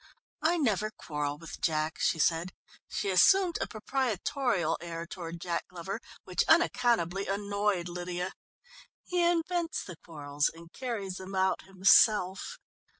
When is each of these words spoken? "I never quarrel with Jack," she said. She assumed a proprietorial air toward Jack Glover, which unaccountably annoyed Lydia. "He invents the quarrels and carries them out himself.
"I 0.41 0.57
never 0.57 0.89
quarrel 0.89 1.37
with 1.37 1.61
Jack," 1.61 1.99
she 1.99 2.17
said. 2.17 2.53
She 2.89 3.11
assumed 3.11 3.59
a 3.61 3.67
proprietorial 3.67 4.79
air 4.81 5.05
toward 5.05 5.39
Jack 5.39 5.67
Glover, 5.67 6.01
which 6.23 6.43
unaccountably 6.47 7.27
annoyed 7.27 7.87
Lydia. 7.87 8.33
"He 9.03 9.23
invents 9.23 9.83
the 9.83 9.97
quarrels 9.97 10.49
and 10.51 10.73
carries 10.73 11.17
them 11.17 11.35
out 11.35 11.65
himself. 11.65 12.57